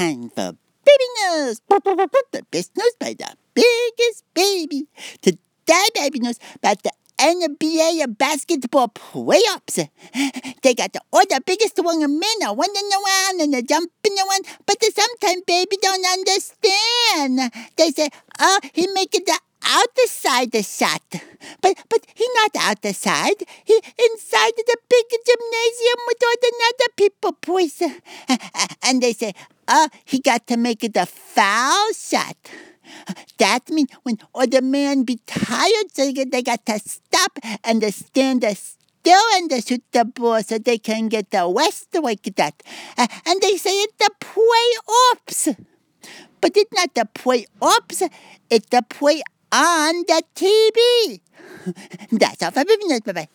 time 0.00 0.30
for 0.30 0.56
baby 0.88 1.08
news. 1.20 1.60
The 1.68 2.42
best 2.50 2.70
news 2.76 2.94
by 2.98 3.14
the 3.14 3.36
biggest 3.54 4.24
baby. 4.32 4.86
Today, 5.20 5.86
baby 5.94 6.20
news 6.20 6.38
about 6.56 6.82
the 6.82 6.92
NBA 7.18 8.16
basketball 8.16 8.88
playoffs. 8.88 9.88
They 10.62 10.74
got 10.74 10.92
the, 10.92 11.00
all 11.12 11.24
the 11.28 11.40
biggest 11.44 11.78
one 11.82 12.00
men 12.00 12.38
are 12.46 12.56
running 12.56 12.90
around 12.98 13.40
and 13.40 13.52
they're 13.52 13.62
jumping 13.62 14.16
around, 14.16 14.44
but 14.66 14.76
sometimes 14.82 15.42
baby 15.46 15.76
don't 15.82 16.06
understand. 16.06 17.52
They 17.76 17.90
say, 17.90 18.08
oh, 18.38 18.60
he 18.72 18.86
make 18.88 19.14
it 19.14 19.26
the 19.26 19.38
outside 19.64 20.52
the 20.52 20.62
shot. 20.62 21.02
But 21.60 21.76
but 21.88 22.06
he 22.14 22.26
not 22.36 22.56
outside. 22.56 23.44
He 23.64 23.74
inside 23.74 24.54
the 24.56 24.76
big 24.88 25.06
gymnasium 25.26 26.00
with 26.06 26.22
people, 27.68 27.88
boys. 27.88 28.00
Uh, 28.28 28.34
uh, 28.34 28.36
uh, 28.54 28.66
and 28.84 29.02
they 29.02 29.12
say, 29.12 29.32
oh, 29.68 29.88
he 30.04 30.20
got 30.20 30.46
to 30.46 30.56
make 30.56 30.84
it 30.84 30.96
a 30.96 31.06
foul 31.06 31.92
shot. 31.92 32.36
That 33.38 33.70
means 33.70 33.90
when 34.02 34.18
other 34.34 34.62
man 34.62 35.04
be 35.04 35.20
tired, 35.26 35.92
so 35.92 36.10
they 36.10 36.42
got 36.42 36.66
to 36.66 36.78
stop 36.78 37.38
and 37.64 37.82
stand 37.94 38.44
still 38.44 39.22
and 39.34 39.50
they 39.50 39.60
shoot 39.60 39.82
the 39.92 40.04
ball 40.04 40.42
so 40.42 40.58
they 40.58 40.78
can 40.78 41.08
get 41.08 41.30
the 41.30 41.48
west 41.48 41.88
like 41.94 42.22
that. 42.36 42.62
And 42.98 43.40
they 43.40 43.56
say 43.56 43.70
it's 43.70 43.94
the 43.98 44.10
playoffs. 44.20 45.56
But 46.40 46.56
it's 46.56 46.72
not 46.72 46.94
the 46.94 47.08
playoffs, 47.14 48.10
it's 48.50 48.66
the 48.70 48.82
play 48.88 49.22
on 49.52 50.04
the 50.08 50.22
TV. 50.34 51.20
That's 52.18 52.42
all 52.42 52.50
for 52.50 52.64
business. 52.64 53.00
Bye 53.00 53.12
bye. 53.12 53.28